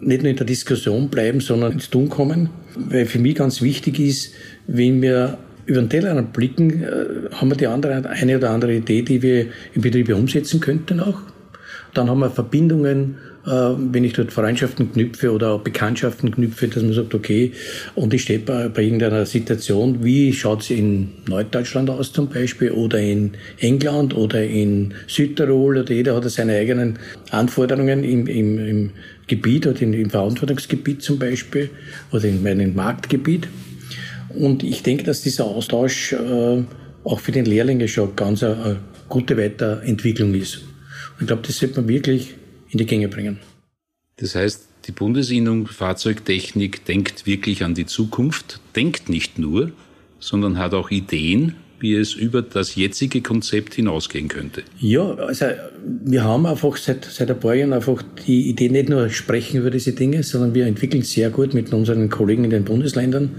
nicht 0.00 0.22
nur 0.22 0.30
in 0.30 0.36
der 0.36 0.46
Diskussion 0.46 1.08
bleiben, 1.08 1.40
sondern 1.40 1.72
ins 1.72 1.90
Tun 1.90 2.08
kommen. 2.08 2.50
Weil 2.76 3.06
für 3.06 3.18
mich 3.18 3.34
ganz 3.34 3.62
wichtig 3.62 3.98
ist, 3.98 4.32
wenn 4.66 5.02
wir 5.02 5.38
über 5.66 5.80
den 5.80 5.88
Tellerrand 5.88 6.32
blicken, 6.32 6.82
äh, 6.82 7.34
haben 7.34 7.50
wir 7.50 7.56
die 7.56 7.66
andere, 7.66 8.08
eine 8.08 8.36
oder 8.36 8.50
andere 8.50 8.74
Idee, 8.74 9.02
die 9.02 9.22
wir 9.22 9.46
im 9.74 9.82
Betrieb 9.82 10.08
umsetzen 10.14 10.60
könnten 10.60 11.00
auch. 11.00 11.20
Dann 11.94 12.08
haben 12.08 12.20
wir 12.20 12.30
Verbindungen 12.30 13.16
äh, 13.16 13.29
wenn 13.44 14.04
ich 14.04 14.12
dort 14.12 14.32
Freundschaften 14.32 14.92
knüpfe 14.92 15.32
oder 15.32 15.52
auch 15.52 15.60
Bekanntschaften 15.60 16.30
knüpfe, 16.30 16.68
dass 16.68 16.82
man 16.82 16.92
sagt, 16.92 17.14
okay, 17.14 17.52
und 17.94 18.12
ich 18.12 18.22
stehe 18.22 18.38
bei, 18.38 18.68
bei 18.68 18.82
irgendeiner 18.82 19.24
Situation, 19.24 20.04
wie 20.04 20.32
schaut 20.32 20.60
es 20.60 20.70
in 20.70 21.08
Norddeutschland 21.26 21.88
aus 21.88 22.12
zum 22.12 22.28
Beispiel 22.28 22.70
oder 22.70 22.98
in 22.98 23.32
England 23.58 24.14
oder 24.14 24.44
in 24.44 24.92
Südtirol 25.06 25.78
oder 25.78 25.92
jeder 25.92 26.16
hat 26.16 26.28
seine 26.30 26.56
eigenen 26.56 26.98
Anforderungen 27.30 28.04
im, 28.04 28.26
im, 28.26 28.58
im 28.58 28.90
Gebiet 29.26 29.66
oder 29.66 29.80
im, 29.80 29.94
im 29.94 30.10
Verantwortungsgebiet 30.10 31.02
zum 31.02 31.18
Beispiel 31.18 31.70
oder 32.12 32.24
in 32.24 32.42
meinem 32.42 32.74
Marktgebiet. 32.74 33.48
Und 34.28 34.62
ich 34.62 34.82
denke, 34.82 35.04
dass 35.04 35.22
dieser 35.22 35.46
Austausch 35.46 36.12
äh, 36.12 36.62
auch 37.04 37.20
für 37.20 37.32
den 37.32 37.46
Lehrlinge 37.46 37.88
schon 37.88 38.14
ganz 38.16 38.42
eine, 38.42 38.62
eine 38.62 38.76
gute 39.08 39.38
Weiterentwicklung 39.38 40.34
ist. 40.34 40.56
Und 40.56 41.22
ich 41.22 41.26
glaube, 41.26 41.42
das 41.46 41.56
sollte 41.56 41.80
man 41.80 41.88
wirklich 41.88 42.34
in 42.70 42.78
die 42.78 42.86
Gänge 42.86 43.08
bringen. 43.08 43.38
Das 44.16 44.34
heißt, 44.34 44.68
die 44.86 44.92
Bundesinnung 44.92 45.66
Fahrzeugtechnik 45.66 46.84
denkt 46.84 47.26
wirklich 47.26 47.64
an 47.64 47.74
die 47.74 47.86
Zukunft, 47.86 48.60
denkt 48.76 49.08
nicht 49.08 49.38
nur, 49.38 49.72
sondern 50.18 50.58
hat 50.58 50.74
auch 50.74 50.90
Ideen, 50.90 51.56
wie 51.80 51.94
es 51.94 52.14
über 52.14 52.42
das 52.42 52.74
jetzige 52.74 53.20
Konzept 53.20 53.74
hinausgehen 53.74 54.28
könnte. 54.28 54.62
Ja, 54.78 55.14
also 55.14 55.46
wir 56.04 56.24
haben 56.24 56.46
einfach 56.46 56.76
seit, 56.76 57.04
seit 57.04 57.30
ein 57.30 57.40
paar 57.40 57.54
Jahren 57.54 57.72
einfach 57.72 58.02
die 58.26 58.48
Idee, 58.48 58.68
nicht 58.68 58.88
nur 58.88 59.08
sprechen 59.08 59.60
über 59.60 59.70
diese 59.70 59.92
Dinge, 59.92 60.22
sondern 60.22 60.54
wir 60.54 60.66
entwickeln 60.66 61.02
sehr 61.02 61.30
gut 61.30 61.54
mit 61.54 61.72
unseren 61.72 62.08
Kollegen 62.08 62.44
in 62.44 62.50
den 62.50 62.64
Bundesländern. 62.64 63.30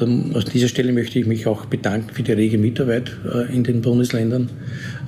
Ähm, 0.00 0.32
aus 0.34 0.44
dieser 0.44 0.68
Stelle 0.68 0.92
möchte 0.92 1.18
ich 1.18 1.26
mich 1.26 1.46
auch 1.46 1.66
bedanken 1.66 2.14
für 2.14 2.22
die 2.22 2.32
rege 2.32 2.58
Mitarbeit 2.58 3.10
äh, 3.32 3.54
in 3.54 3.64
den 3.64 3.80
Bundesländern. 3.80 4.50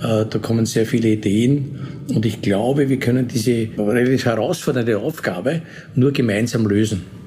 Äh, 0.01 0.27
da 0.29 0.39
kommen 0.41 0.67
sehr 0.67 0.87
viele 0.87 1.09
Ideen 1.09 1.79
und 2.09 2.27
ich 2.27 2.43
glaube, 2.43 2.89
wir 2.89 2.99
können 2.99 3.29
diese 3.29 3.69
relativ 3.79 4.25
herausfordernde 4.25 4.99
Aufgabe 4.99 5.63
nur 5.95 6.13
gemeinsam 6.13 6.67
lösen. 6.67 7.22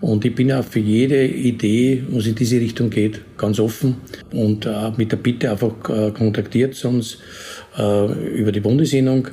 Und 0.00 0.24
ich 0.24 0.34
bin 0.34 0.50
auch 0.52 0.64
für 0.64 0.80
jede 0.80 1.26
Idee, 1.26 2.04
was 2.08 2.26
in 2.26 2.34
diese 2.34 2.58
Richtung 2.58 2.88
geht, 2.88 3.20
ganz 3.36 3.60
offen. 3.60 3.96
Und 4.32 4.64
äh, 4.64 4.92
mit 4.96 5.12
der 5.12 5.18
Bitte 5.18 5.50
einfach 5.50 5.74
äh, 5.90 6.10
kontaktiert 6.10 6.82
uns 6.84 7.18
äh, 7.76 8.12
über 8.34 8.50
die 8.50 8.60
Bundesinnung. 8.60 9.28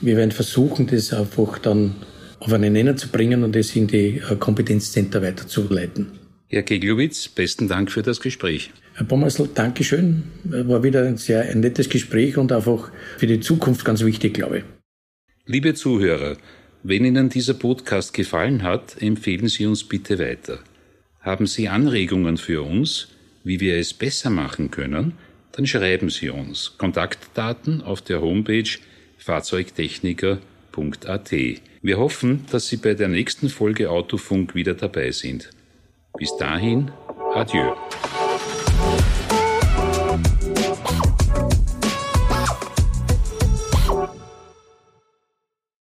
Wir 0.00 0.16
werden 0.16 0.30
versuchen, 0.30 0.86
das 0.86 1.12
einfach 1.12 1.58
dann 1.58 1.96
auf 2.38 2.52
einen 2.52 2.72
Nenner 2.72 2.96
zu 2.96 3.08
bringen 3.08 3.42
und 3.42 3.56
das 3.56 3.74
in 3.74 3.88
die 3.88 4.18
äh, 4.18 4.36
Kompetenzcenter 4.38 5.22
weiterzuleiten. 5.22 6.06
Herr 6.48 6.62
Keglowitz, 6.62 7.28
besten 7.28 7.66
Dank 7.66 7.90
für 7.90 8.02
das 8.02 8.20
Gespräch. 8.20 8.70
Herr 8.94 9.06
Pommersl, 9.06 9.48
Dankeschön. 9.52 10.22
War 10.44 10.84
wieder 10.84 11.02
ein 11.04 11.16
sehr 11.16 11.42
ein 11.42 11.60
nettes 11.60 11.88
Gespräch 11.88 12.36
und 12.36 12.52
einfach 12.52 12.92
für 13.18 13.26
die 13.26 13.40
Zukunft 13.40 13.84
ganz 13.84 14.04
wichtig, 14.04 14.34
glaube 14.34 14.58
ich. 14.58 14.64
Liebe 15.46 15.74
Zuhörer, 15.74 16.36
wenn 16.88 17.04
Ihnen 17.04 17.28
dieser 17.28 17.54
Podcast 17.54 18.14
gefallen 18.14 18.62
hat, 18.62 19.02
empfehlen 19.02 19.48
Sie 19.48 19.66
uns 19.66 19.82
bitte 19.82 20.20
weiter. 20.20 20.60
Haben 21.20 21.48
Sie 21.48 21.68
Anregungen 21.68 22.36
für 22.36 22.62
uns, 22.62 23.08
wie 23.42 23.58
wir 23.58 23.76
es 23.76 23.92
besser 23.92 24.30
machen 24.30 24.70
können, 24.70 25.14
dann 25.50 25.66
schreiben 25.66 26.10
Sie 26.10 26.30
uns. 26.30 26.78
Kontaktdaten 26.78 27.82
auf 27.82 28.02
der 28.02 28.20
Homepage 28.20 28.70
fahrzeugtechniker.at. 29.18 31.32
Wir 31.82 31.98
hoffen, 31.98 32.46
dass 32.52 32.68
Sie 32.68 32.76
bei 32.76 32.94
der 32.94 33.08
nächsten 33.08 33.48
Folge 33.48 33.90
Autofunk 33.90 34.54
wieder 34.54 34.74
dabei 34.74 35.10
sind. 35.10 35.50
Bis 36.16 36.36
dahin, 36.36 36.92
adieu. 37.34 37.74